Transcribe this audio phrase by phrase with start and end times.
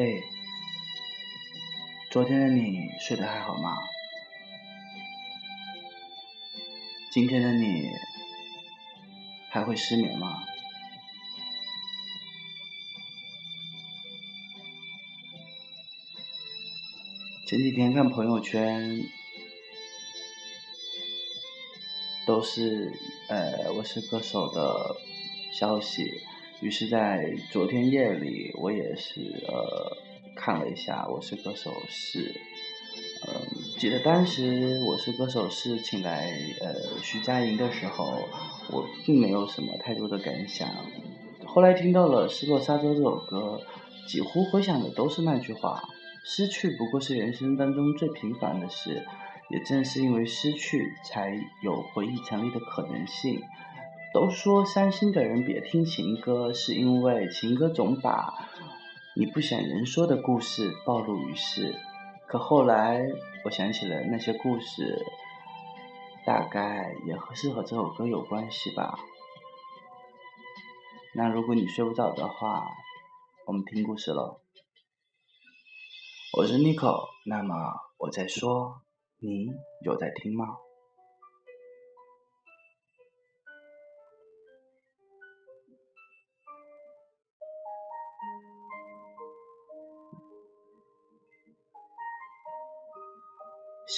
[0.00, 0.22] 嘿，
[2.08, 3.76] 昨天的你睡得还好吗？
[7.10, 7.90] 今天的你
[9.50, 10.44] 还会失眠吗？
[17.44, 19.02] 前几天看朋友圈，
[22.24, 22.92] 都是
[23.28, 24.94] 呃《我是歌手》的
[25.52, 26.22] 消息。
[26.60, 29.96] 于是，在昨天夜里，我也是呃
[30.34, 32.34] 看了一下《我是歌手》是，
[33.28, 33.46] 嗯，
[33.78, 38.28] 记得当时《我是歌手》是请来呃徐佳莹的时候，
[38.72, 40.68] 我并没有什么太多的感想。
[41.46, 43.60] 后来听到了《失落沙洲》这首歌，
[44.08, 45.80] 几乎回想的都是那句话：
[46.24, 49.06] 失去不过是人生当中最平凡的事，
[49.48, 53.40] 也正是因为失去，才有回忆成立的可能性。
[54.12, 58.48] 都说伤心的人别听情歌，是因为情歌总把
[59.14, 61.74] 你不想人说的故事暴露于世。
[62.26, 63.06] 可后来
[63.44, 65.04] 我想起了那些故事，
[66.26, 68.98] 大概也和是和这首歌有关系吧。
[71.14, 72.66] 那如果你睡不着的话，
[73.46, 74.40] 我们听故事喽。
[76.36, 77.54] 我是 Nico，那么
[77.98, 78.82] 我在说，
[79.18, 79.48] 你
[79.84, 80.56] 有在听吗？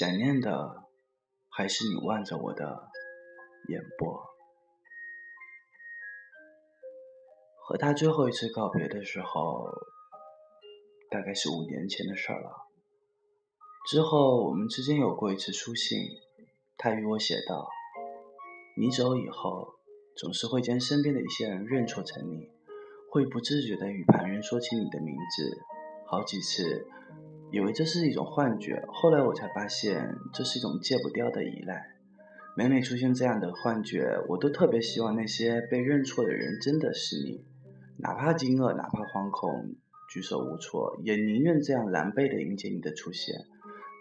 [0.00, 0.88] 想念的
[1.50, 2.88] 还是你望着我的
[3.68, 4.18] 眼波。
[7.62, 9.68] 和他最后一次告别的时候，
[11.10, 12.50] 大概是五年前的事儿了。
[13.90, 15.98] 之后我们之间有过一次书信，
[16.78, 17.68] 他与我写道
[18.80, 19.74] ：“你走以后，
[20.16, 22.48] 总是会将身边的一些人认错成你，
[23.10, 25.60] 会不自觉地与旁人说起你的名字，
[26.06, 26.86] 好几次。”
[27.52, 31.96] 以为这是一种幻觉，后来我才发现这是一种戒不掉的依赖。
[32.56, 37.44] 每每出现这样的幻觉，我都特别希望那些被认错的人真的是你，
[37.98, 39.74] 哪怕惊愕，哪怕惶恐，
[40.12, 43.34] 举手无措，也宁愿这样狼狈地迎接你的出现。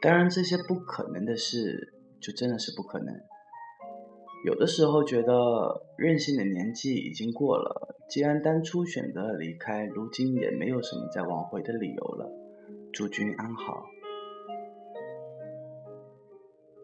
[0.02, 3.16] 当然，这些不可能的事，就真的是不可能。
[4.46, 12.32] 有的时候觉得任性的年纪已经过了，既然当初选择了离开，如今也没有什么再挽回的理由了。
[12.92, 13.86] 祝君安好。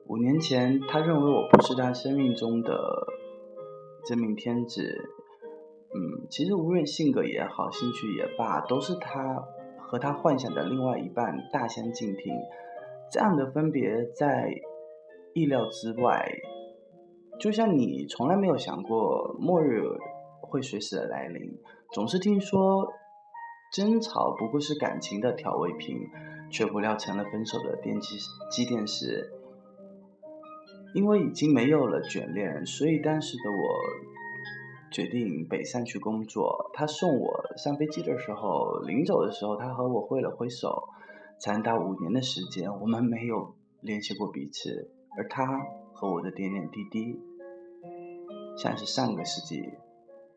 [0.07, 3.07] 五年前，他认为我不是他生命中的
[4.05, 5.09] 真命天子。
[5.93, 9.43] 嗯，其实无论性格也好，兴趣也罢，都是他
[9.79, 12.33] 和他幻想的另外一半大相径庭。
[13.11, 14.49] 这样的分别在
[15.33, 16.31] 意料之外，
[17.39, 19.81] 就像你从来没有想过末日
[20.41, 21.59] 会随时的来临，
[21.91, 22.93] 总是听说。
[23.75, 26.09] 争吵不过是感情的调味品，
[26.49, 28.15] 却不料成了分手的电机
[28.49, 29.33] 机电石。
[30.93, 33.57] 因为已经没有了眷恋，所以当时的我
[34.93, 36.71] 决定北上去工作。
[36.73, 40.87] 他送我上飞机的时候，临走的时候，他和我挥了挥手。
[41.37, 47.19] 长达五年的时间，我们没有联系过彼此，而他和我的点点滴滴，
[48.55, 49.61] 像是上个世纪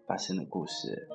[0.09, 1.09] 发生的故事。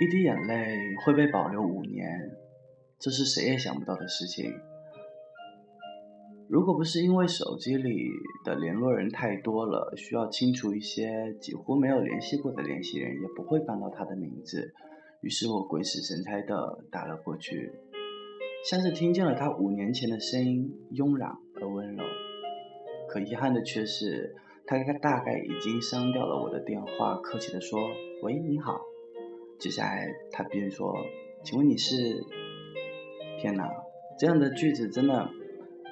[0.00, 2.30] 一滴眼泪会被保留五年，
[3.00, 4.54] 这是谁也想不到的事情。
[6.48, 8.08] 如果不是因为手机里
[8.44, 14.72] 的联络人太多了，需要清除一些几乎没有联系过的联系人，也不会翻到他的名字。
[15.20, 17.72] 于是我鬼使神差的打了过去，
[18.70, 22.04] 像是听见了他五年前的声音，慵懒而温柔。
[23.08, 27.80] 可遗憾的却是，他大概已经删掉了我的电话，客气的说
[28.22, 28.80] ：“喂，你好。”
[29.58, 30.94] 接下来，他便说
[31.42, 32.24] ：“请问你是？”
[33.40, 33.68] 天哪，
[34.18, 35.30] 这样的句子真的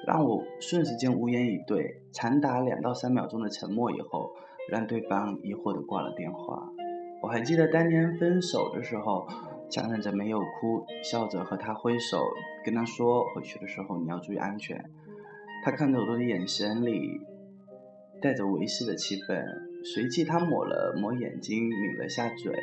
[0.05, 2.01] 让我瞬时间无言以对。
[2.13, 4.31] 长达两到三秒钟的沉默以后，
[4.69, 6.71] 让对方疑惑的挂了电话。
[7.21, 9.27] 我还记得当年分手的时候，
[9.69, 12.21] 强忍着没有哭，笑着和他挥手，
[12.65, 14.89] 跟他说：“回去的时候你要注意安全。”
[15.63, 17.19] 他看着我的眼神里
[18.21, 19.43] 带着猥亵的气氛，
[19.83, 22.53] 随即他抹了抹眼睛，抿了下嘴。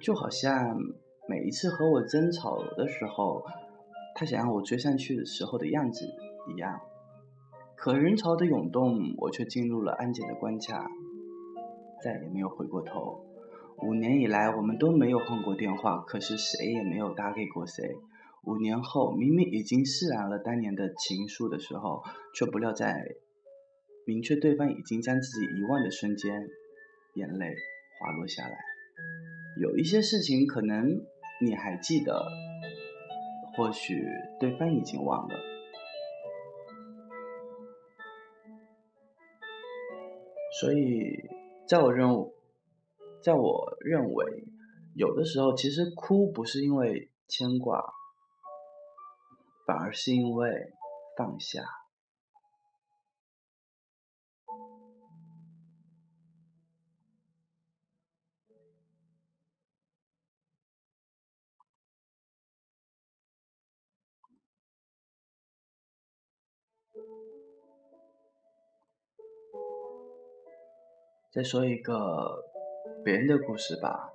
[0.00, 0.78] 就好像
[1.28, 3.44] 每一次和我争吵的时候，
[4.14, 6.06] 他想让我追上去的时候的样子
[6.54, 6.80] 一样。
[7.76, 10.90] 可人潮的涌动，我却进入了安检的关卡，
[12.02, 13.24] 再也没有回过头。
[13.82, 17.96] 五年以来，我们都没有换过电话，可是谁也没有打给过谁。
[18.44, 22.02] 五年后，明明已经释然了当年的情愫的时候，
[22.34, 23.16] 却不料在
[24.06, 26.48] 明确对方已经将自己遗忘的瞬间，
[27.14, 27.54] 眼泪
[28.00, 28.56] 滑落下来。
[29.60, 31.04] 有一些事情可能
[31.40, 32.26] 你还记得，
[33.56, 34.06] 或许
[34.38, 35.34] 对方已经忘了。
[40.60, 41.28] 所以，
[41.66, 42.08] 在我认，
[43.22, 44.44] 在我认为，
[44.94, 47.94] 有的时候其实哭不是因为牵挂。
[49.66, 50.72] 反而是因为
[51.16, 51.85] 放下。
[71.36, 72.46] 再说一个
[73.04, 74.10] 别人的故事吧。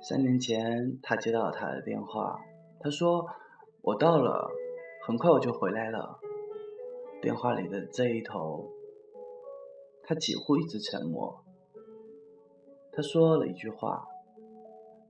[0.00, 2.38] 三年前，他接到了他的电话，
[2.78, 3.26] 他说
[3.82, 4.48] ：“我到了，
[5.04, 6.20] 很快我就回来了。”
[7.20, 8.70] 电话里的这一头，
[10.04, 11.42] 他几乎一直沉默。
[12.92, 14.06] 他说了一句话：“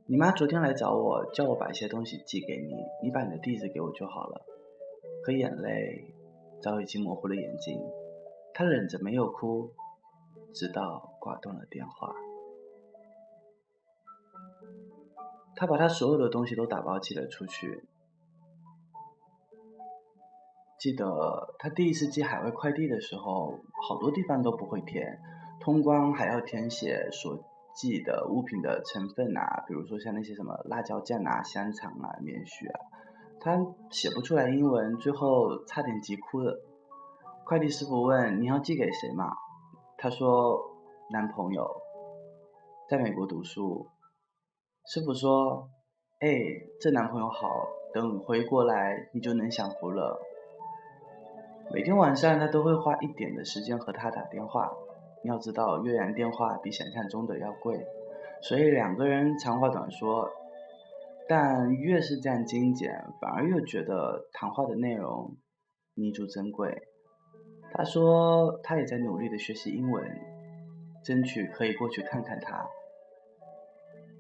[0.09, 2.73] 你妈昨天来找我，叫我把一些东西寄给你，
[3.03, 4.47] 你把你的地址给我就好了。”
[5.23, 6.15] 可眼泪
[6.61, 7.81] 早已经模糊了眼睛，
[8.53, 9.73] 他忍着没有哭，
[10.53, 12.13] 直到挂断了电话。
[15.55, 17.85] 他把他所有的东西都打包寄了出去。
[20.79, 23.59] 记得他第一次寄海外快递的时候，
[23.89, 25.21] 好多地方都不会填，
[25.61, 27.45] 通关还要填写所
[27.75, 32.79] 寄的物品的成分啊，比如说像那些什么辣椒酱啊、香肠啊、棉絮啊，
[33.41, 33.57] 他
[33.91, 36.61] 写不出来英文，最后差点急哭了。
[37.45, 39.33] 快递师傅问：“你要寄给谁嘛？”
[39.97, 40.61] 他说
[41.13, 41.67] ：“男朋友，
[42.89, 43.87] 在美国读书。”
[44.87, 45.71] 师傅说
[46.21, 46.29] ：“哎，
[46.81, 47.49] 这男朋友好，
[47.95, 50.21] 等回过来你就能享福了。”
[51.73, 54.73] 每天晚上他都会花一点的时间和他打电话。
[55.23, 57.87] 你要知道，越洋电话比想象中的要贵，
[58.43, 60.31] 所以两个人长话短说。
[61.29, 62.91] 但越是这样精简，
[63.21, 65.37] 反而越觉得谈话的内容
[65.95, 66.89] 弥足珍贵。
[67.71, 70.03] 他说他也在努力的学习英文，
[71.05, 72.67] 争取可以过去看看他。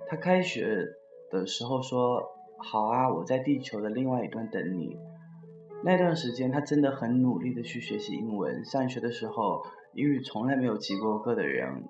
[0.07, 0.85] 他开学
[1.31, 2.23] 的时候说
[2.61, 4.99] ：“好啊，我在地球的另外一端等你。”
[5.83, 8.65] 那段时间，他真的很努力的去学习英文。
[8.65, 9.65] 上学的时候，
[9.95, 11.89] 英语从来没有及过格的人，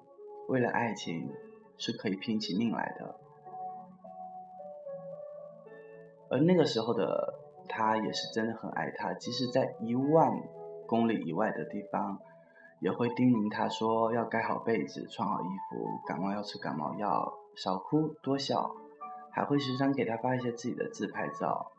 [0.49, 1.29] 为了爱情
[1.76, 3.19] 是可以拼起命来的。
[6.30, 7.34] 而那个时候的
[7.69, 10.32] 他也是真的很爱她，即使在一万
[10.86, 12.19] 公里以外的地方，
[12.80, 17.34] 也会叮咛他说要盖好被子、穿好衣服，感冒要吃感冒药。
[17.56, 18.70] 少哭多笑，
[19.32, 21.72] 还会时常给他发一些自己的自拍照。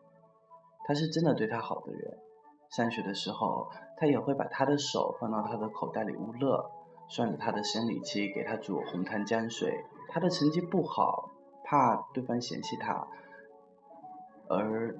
[0.84, 2.18] 他是真的对他好的人。
[2.70, 6.70] 上学的时候，他也会把他的手放到他的口袋里捂乐，
[7.08, 9.86] 算着他的生理期给他煮红糖姜水。
[10.10, 11.32] 他的成绩不好，
[11.64, 13.08] 怕对方嫌弃他，
[14.50, 14.96] 而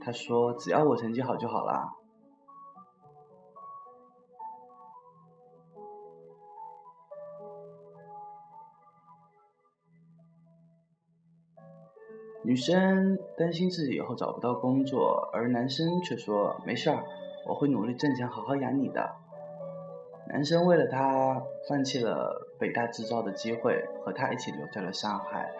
[0.00, 1.94] 他说只要我成绩好就好啦。
[12.46, 17.02] 女生担心自己以后找不到工作，而男生却说没事儿，
[17.48, 19.16] 我会努力挣钱，好好养你的。
[20.28, 25.50] 男生为了她放弃了北大制造的机会，和她一起留在了上海。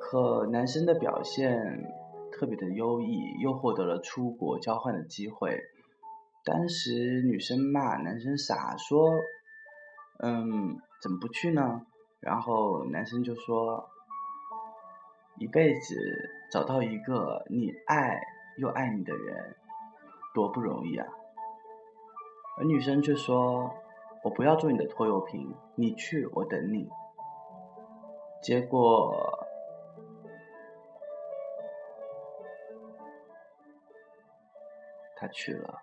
[0.00, 1.92] 可男生的表现
[2.38, 5.60] 特别的优异，又获得了出国交换的机会。
[6.44, 9.10] 当时女生骂男生傻，说
[10.22, 11.86] ：“嗯，怎么不去呢？”
[12.20, 13.88] 然后男生就说。
[15.38, 15.94] 一辈子
[16.50, 18.22] 找到一个你爱
[18.56, 19.54] 又爱你的人，
[20.32, 21.06] 多不容易啊！
[22.56, 23.70] 而女生却说
[24.24, 26.88] ：“我不要做你的拖油瓶，你去，我等你。”
[28.42, 29.45] 结果，
[35.16, 35.80] 他去了。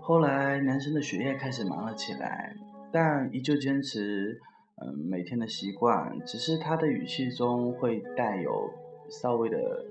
[0.00, 2.54] 后来，男生的学业开始忙了起来，
[2.90, 4.40] 但依旧坚持，
[4.80, 6.20] 嗯，每天的习惯。
[6.24, 8.70] 只是他的语气中会带有
[9.10, 9.84] 稍微的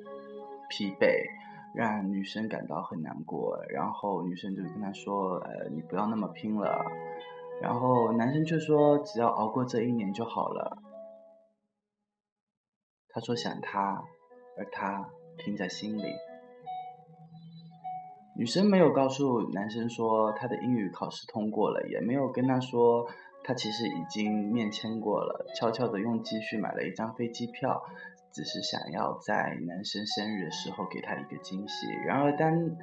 [0.70, 1.25] 疲惫，
[1.75, 3.60] 让女生感到很难过。
[3.70, 6.86] 然后女生就跟他说：“呃，你不要那么拼了。”
[7.62, 10.77] 然后男生却说：“只要熬过这一年就好了。”
[13.10, 14.03] 他说想他，
[14.58, 16.13] 而他听在心里。
[18.38, 23.08] 女生没有告诉男生说他的英语考试通过了，也没有跟他说
[23.48, 27.82] 他其实已经面签过了，悄悄的用积蓄买了一张飞机票，
[28.34, 31.88] 只是想要在男生生日的时候给他一个惊喜。
[32.06, 32.75] 然而当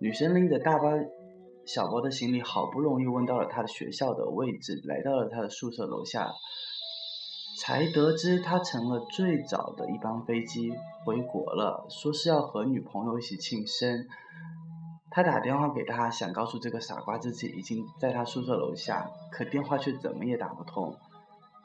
[0.00, 0.90] 女生拎着大包
[1.64, 6.32] 小包的行李，好不容易问到了他的学校的位置，来到了他的宿舍楼下。
[7.60, 10.72] 才得知他成了最早的一班飞机
[11.04, 14.06] 回国了，说是要和女朋友一起庆生。
[15.10, 20.96] 他打电话给他，想告诉这个傻瓜自己已经在他宿舍楼下，可电话却怎么也打不通。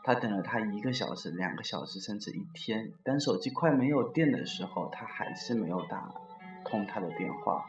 [0.04, 2.92] 他等了他一个小时、两个小时，甚至一天。
[3.04, 6.12] 当手机快没有电的时候，他还是没有打
[6.64, 7.66] 通他的电话。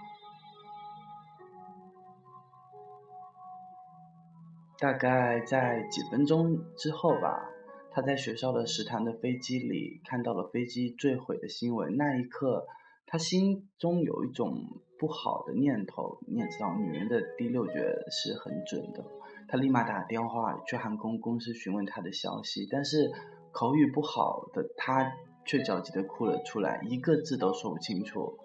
[4.79, 7.51] 大概在几分钟之后吧。
[7.91, 12.67] 他在学校的食堂的飞机里看到了飞机坠毁的新闻，那一刻，
[13.07, 16.19] 他心中有一种不好的念头。
[16.27, 19.05] 你也知道，女人的第六觉是很准的。
[19.49, 23.13] 他立马打电话去航空公司询问他的消息，但是
[23.53, 25.13] 口语不好的他
[25.45, 28.39] 却焦急地哭了出来，一个字都说不清楚。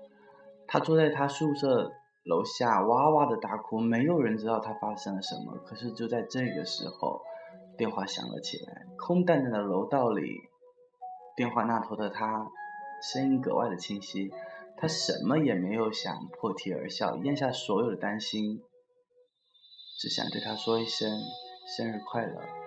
[0.67, 1.91] 他坐在他宿舍
[2.23, 5.57] 楼下哇哇的大哭，没有人知道他发生了什么。
[5.65, 7.21] 可是就在这个时候。
[7.77, 10.21] 电话响了起来，空荡荡的楼道里，
[11.35, 12.45] 电话那头的他，
[13.01, 14.29] 声音格外的清晰。
[14.81, 18.63] 他什么也没有想，破涕而笑，咽下所有的担心，
[19.99, 21.21] 只想对他说一声
[21.77, 22.60] 生日快乐。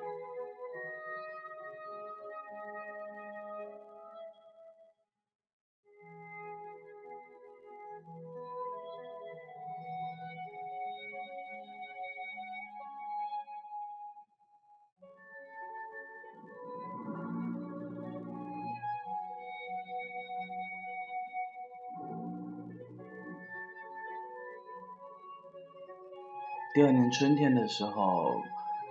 [26.74, 28.42] 第二年春天的时候，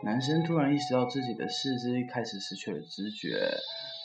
[0.03, 3.57] 男生突然意识到自己的四肢开始失去了知觉，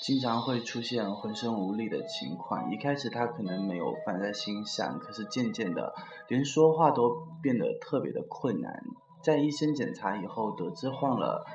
[0.02, 2.73] 经常会出现浑身无力的情况。
[2.73, 5.94] 一开始他可能没有放在心上，可是渐渐的，
[6.26, 7.08] 连说话都
[7.40, 8.82] 变得特别的困难。
[9.23, 11.47] 在医生检查以后，得知患了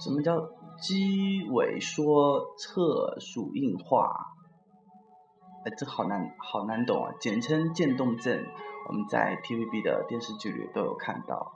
[0.00, 0.40] 什么叫
[0.80, 4.32] 肌萎缩侧束硬化，
[5.66, 8.46] 哎，这好难，好难懂啊，简称渐冻症。
[8.88, 11.52] 我们在 TVB 的电视剧里都有看到。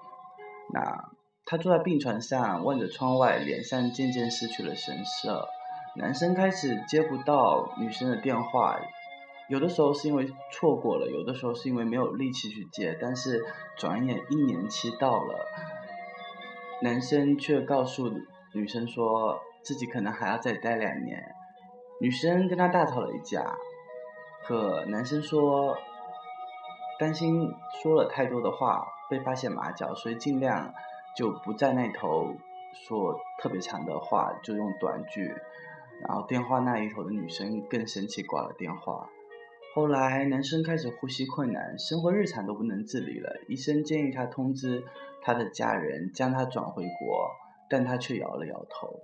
[0.72, 1.10] 那
[1.44, 5.48] 他坐在病床上，望着窗外，脸上渐渐失去了神色。
[5.96, 8.78] 男生开始接不到女生的电话，
[9.48, 12.98] 有的时候是因为错过了，有的时候是因为没有力气去接。
[13.00, 13.44] 但是
[13.76, 15.46] 转眼一年期到了，
[16.82, 18.10] 男生却告诉
[18.52, 21.32] 女生说自己可能还要再待两年。
[22.00, 23.56] 女生跟他大吵了一架，
[24.44, 25.78] 可男生说。
[26.98, 30.72] 担心说了太多的话被发现马脚，所以尽量
[31.16, 32.34] 就不在那头
[32.72, 35.34] 说特别长的话，就用短句。
[36.02, 39.08] 然后电话那一头的女生更生气，挂了电话。
[39.74, 43.36] 后来男生开始呼吸困难，生活日常都不能自理了。
[43.48, 44.84] 医生建议他通知
[45.22, 47.30] 他的家人将他转回国，
[47.68, 49.00] 但他却摇了摇头。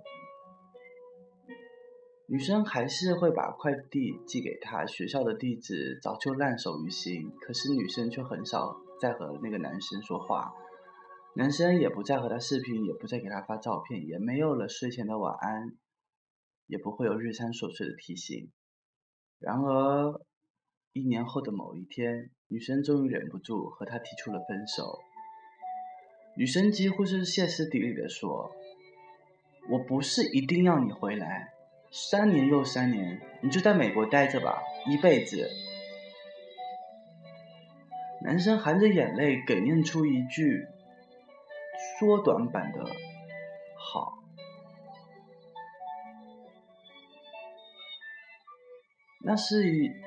[2.33, 7.29] 女生还是会把快递寄给他，学校的地址早就烂熟于心。
[7.39, 10.51] 可是女生却很少再和那个男生说话，
[11.35, 15.77] 男生也不再和她视频，也不再给她发照片，也没有了睡前的晚安，
[16.65, 18.49] 也不会有日常琐碎的提醒。
[19.37, 20.19] 然而，
[20.93, 24.97] 一年后的某一天，女生终于忍不住和他提出了分手。
[26.35, 28.49] 女生几乎是歇斯底里的说
[29.69, 31.52] ：“我不是一定要你回来。”
[31.95, 35.47] 三年又三年，你就在美国待着吧，一辈子。
[38.23, 40.65] 男生含着眼泪哽咽出一句
[41.99, 42.83] 缩短版的
[49.25, 49.63] “那是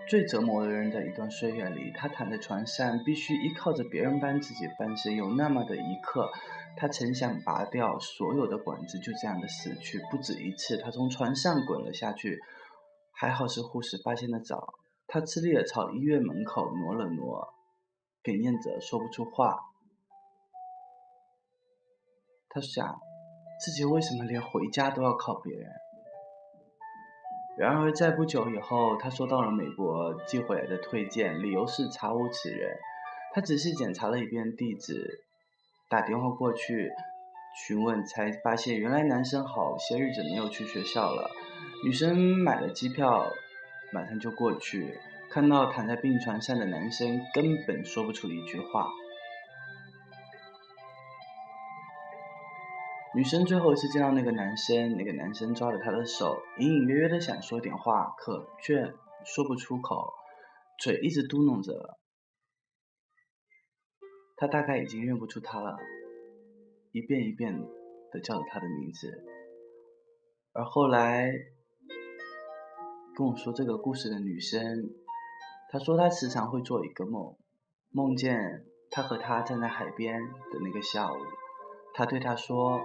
[0.06, 5.16] 最折磨的人的一段岁月里，他躺在床上，必须依靠着别人帮自己翻身。
[5.16, 6.30] 有那么的一刻。
[6.76, 10.76] 他曾想拔掉所有的管子，就这样的死去，不止一次。
[10.76, 12.38] 他从床上滚了下去，
[13.10, 14.74] 还好是护士发现的早。
[15.06, 17.54] 他吃力的朝医院门口挪了挪，
[18.22, 19.58] 哽咽着说不出话。
[22.50, 23.00] 他想，
[23.64, 25.70] 自己为什么连回家都要靠别人？
[27.58, 32.76] 然而在不久以后，他收到了美国寄回来的推荐，理由是查无此人。
[33.32, 35.24] 他仔细检查了一遍地址，
[35.88, 36.90] 打电话过去
[37.66, 41.30] 询问，才发现原来男生好些日子没有去学校了。
[41.84, 43.30] 女生买了机票，
[43.92, 44.98] 马上就过去。
[45.30, 48.90] 看到躺在病床上的男生，根本说不出一句话。
[53.16, 58.92] 女生最后一次见到那个男生，那个男生抓着她的手，隐隐约约的想说点话，可却
[59.24, 60.12] 说不出口，
[60.78, 61.96] 嘴一直嘟囔着。
[64.36, 65.78] 他大概已经认不出他了，
[66.92, 67.58] 一遍一遍
[68.12, 69.24] 的叫着他的名字。
[70.52, 71.32] 而后来
[73.16, 74.60] 跟我说这个故事的女生。
[75.72, 77.34] 她说，她时常会做一个梦，
[77.90, 81.16] 梦见她和他站在海边的那个下午。
[81.94, 82.78] 他对她说：“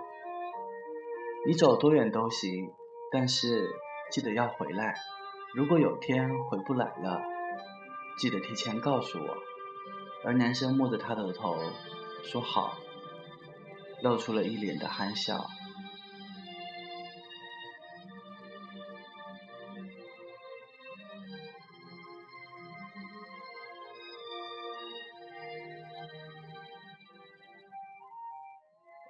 [1.48, 2.71] 你走多远都行，
[3.12, 3.67] 但是
[4.12, 4.93] 记得要回来。
[5.55, 7.21] 如果有天回不来了，
[8.17, 9.38] 记得提前告诉我。”
[10.24, 11.57] 而男生摸着她的头
[12.24, 12.77] 说：“好。”
[14.03, 15.45] 露出了一脸的憨笑。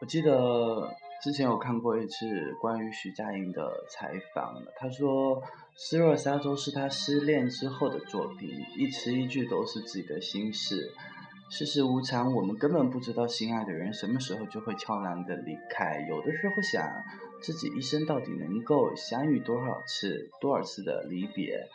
[0.01, 5.39] 我记得之前有看过一次关于徐佳莹的采访，她说
[5.75, 10.91] 《失落沙洲》是她失恋之后的作品，一词一句都是自己的心事。
[11.51, 16.07] 世事无常，我们根本不知道心爱的人什么时候就会悄然的离开。
[16.09, 16.89] 有的时候想
[17.39, 21.67] 自己一生到底能够相遇多少次，多少次的离别。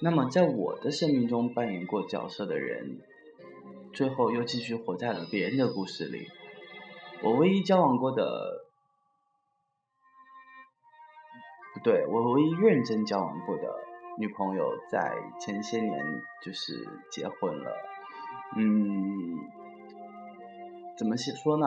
[0.00, 3.00] 那么在我的生命中扮演过角色的人，
[3.92, 6.28] 最后又继续活在了别人的故事里。
[7.22, 8.67] 我唯一交往过的，
[11.84, 13.62] 对，我唯一认真交往过的
[14.18, 17.72] 女朋友，在前些年就是结婚了。
[18.56, 19.38] 嗯，
[20.96, 21.66] 怎么说呢？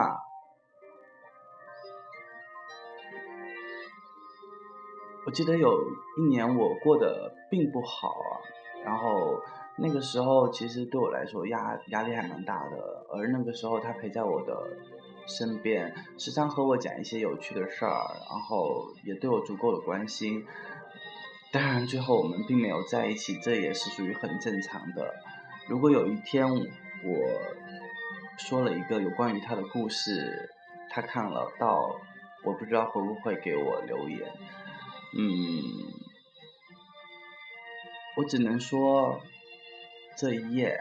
[5.26, 5.82] 我记得有
[6.18, 8.42] 一年我过得并不好啊，
[8.84, 9.40] 然后
[9.78, 14.78] 那个时候其实对我来说压压力还蛮大的，而那个时候他陪在我的。
[15.38, 20.46] 身边时常和我讲一些有趣的事儿，然后也对我足够的关心。
[21.52, 25.16] 当然，最后我们并没有在一起，这也是属于很正常的。
[25.68, 26.62] 如果有一天我
[28.38, 30.50] 说了一个有关于他的故事，
[30.90, 32.00] 他看了到，
[32.44, 34.20] 我不知道会不会给我留言。
[35.18, 35.30] 嗯，
[38.18, 39.22] 我只能说，
[40.18, 40.78] 这一夜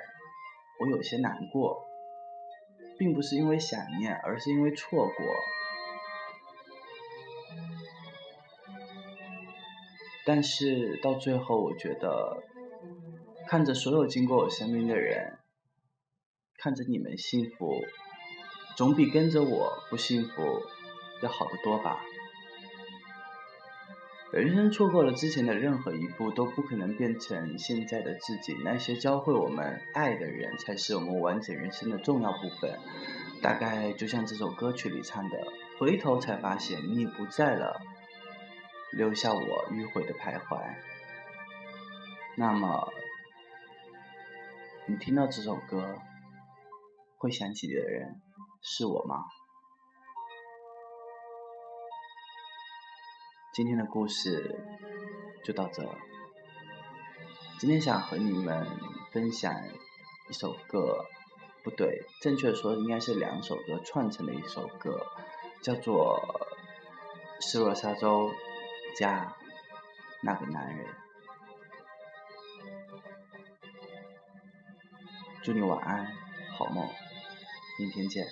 [0.80, 1.89] 我有些难过。
[3.00, 5.26] 并不是因为想念，而是因为错过。
[10.26, 12.42] 但是到最后，我觉得
[13.48, 15.38] 看着所有经过我身边的人，
[16.58, 17.82] 看着你们幸福，
[18.76, 20.60] 总比跟着我不幸福
[21.22, 22.04] 要好得多吧。
[24.32, 28.56] 人生错过了之前的任何一步，都不可能变成现在的自己。
[28.62, 32.78] 那些教会我们爱的人，才是我们完整人生的重要部分。
[33.42, 35.36] 大概就像这首歌曲里唱的
[35.80, 37.80] ：“回头才发现你不在了，
[38.92, 39.40] 留下我
[39.72, 40.76] 迂回的徘徊。”
[42.38, 42.92] 那么，
[44.86, 45.98] 你听到这首歌，
[47.18, 48.20] 会想起的人
[48.62, 49.24] 是我吗？
[53.52, 54.60] 今天的故事
[55.42, 55.82] 就到这。
[57.58, 58.64] 今天想和你们
[59.10, 59.52] 分享
[60.28, 61.04] 一首歌，
[61.64, 65.04] 不对，正确的说应该是两首歌串成的一首歌，
[65.62, 66.48] 叫做
[67.44, 68.28] 《失落沙洲》
[68.96, 69.34] 加
[70.22, 70.86] 那个男人。
[75.42, 76.06] 祝你晚安，
[76.56, 76.88] 好梦，
[77.80, 78.28] 明天见。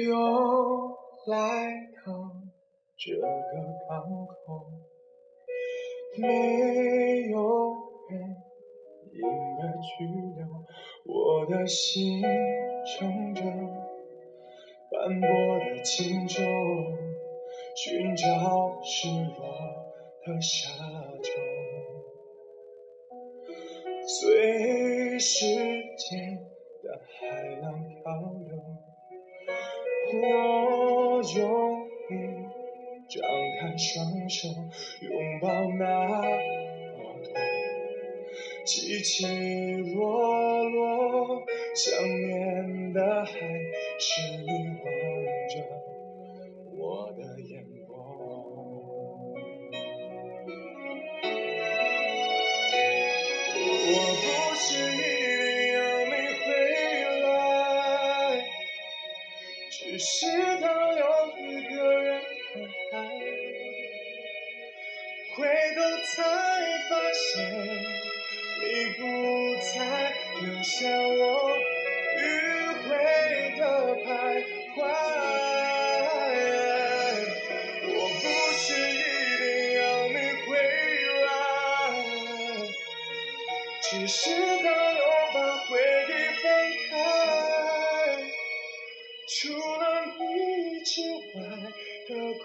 [0.00, 1.70] 又来
[2.04, 2.32] 到
[2.96, 3.26] 这个
[3.88, 4.66] 港口，
[6.18, 7.36] 没有
[8.08, 8.36] 人
[9.12, 9.20] 应
[9.58, 10.46] 的去留，
[11.04, 13.42] 我的心乘着
[14.90, 15.28] 斑驳
[15.58, 16.42] 的轻舟，
[17.76, 19.42] 寻找失落
[20.24, 20.68] 的沙
[21.22, 21.30] 洲，
[24.06, 25.44] 随时
[25.98, 26.38] 间
[26.82, 27.20] 的海
[27.60, 28.00] 浪漂
[28.48, 28.56] 流，
[30.14, 32.12] 我用力
[33.08, 33.22] 张
[33.60, 34.48] 开双手，
[35.00, 35.48] 拥抱
[35.78, 35.84] 那
[36.98, 37.26] 么多。
[38.64, 39.26] 起起
[39.94, 41.42] 落落，
[41.74, 41.82] 想
[42.26, 43.30] 念的还
[43.98, 44.46] 是你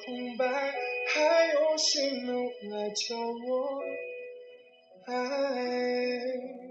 [0.05, 2.35] 空白，还有谁能
[2.71, 3.81] 来教我？
[5.05, 6.66] 爱。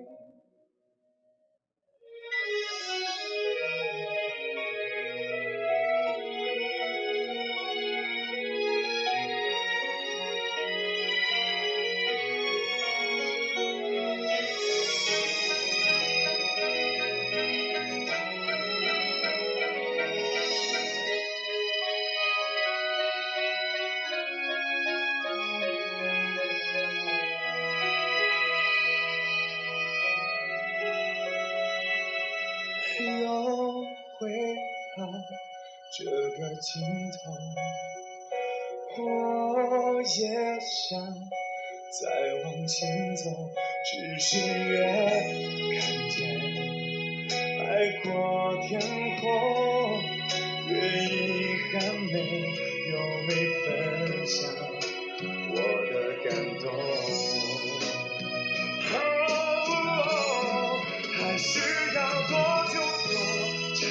[38.98, 40.98] 我也想
[41.90, 42.02] 再
[42.44, 43.24] 往前走，
[43.84, 44.74] 只是越
[45.78, 45.80] 看
[46.10, 46.16] 见
[47.58, 47.60] 海
[48.02, 48.08] 阔
[48.66, 48.80] 天
[49.20, 49.24] 空，
[50.68, 50.72] 越
[51.04, 51.14] 遗
[51.72, 52.14] 憾没
[52.90, 52.94] 有
[53.28, 53.30] 你
[53.62, 53.66] 分
[54.26, 54.34] 享。
[55.50, 55.54] 我
[55.90, 56.26] 的感
[56.60, 56.64] 动。
[61.18, 61.50] 还需
[61.94, 62.32] 要多
[62.72, 62.74] 久
[63.08, 63.10] 多
[63.80, 63.84] 长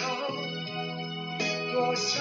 [1.71, 2.15] 多伤，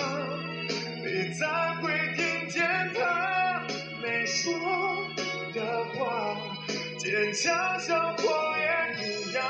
[7.05, 9.45] 坚强像谎言一样，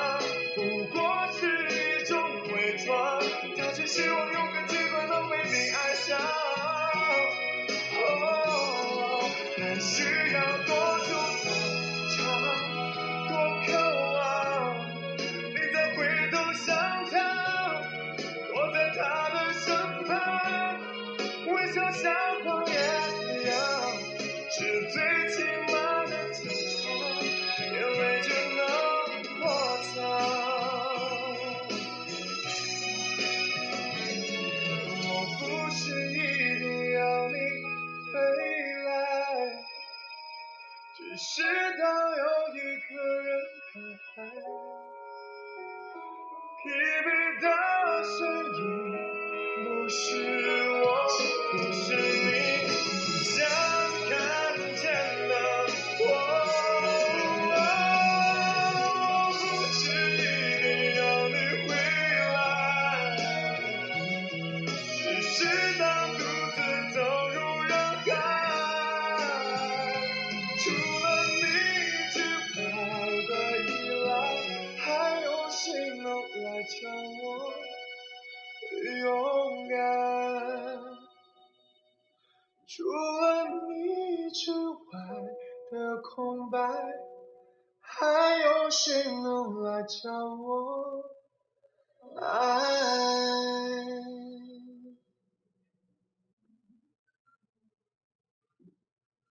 [0.56, 1.00] 不过
[1.38, 2.20] 是一种
[2.52, 3.22] 伪装。
[3.56, 6.18] 他只希望有个机会能被你爱上。
[7.96, 10.23] 哦，但是